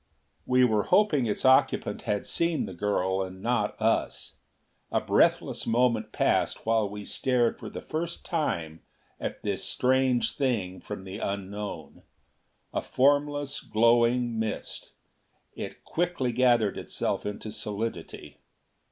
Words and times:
We 0.47 0.65
were 0.65 0.85
hoping 0.85 1.27
its 1.27 1.45
occupant 1.45 2.01
had 2.09 2.25
seen 2.25 2.65
the 2.65 2.73
girl, 2.73 3.21
and 3.21 3.39
not 3.39 3.79
us. 3.79 4.33
A 4.91 4.99
breathless 4.99 5.67
moment 5.67 6.11
passed 6.11 6.65
while 6.65 6.89
we 6.89 7.05
stared 7.05 7.59
for 7.59 7.69
the 7.69 7.83
first 7.83 8.25
time 8.25 8.81
at 9.19 9.43
this 9.43 9.63
strange 9.63 10.35
thing 10.35 10.79
from 10.79 11.03
the 11.03 11.19
Unknown.... 11.19 12.01
A 12.73 12.81
formless, 12.81 13.59
glowing 13.61 14.39
mist, 14.39 14.93
it 15.53 15.83
quickly 15.83 16.31
gathered 16.31 16.79
itself 16.79 17.23
into 17.23 17.51
solidity. 17.51 18.39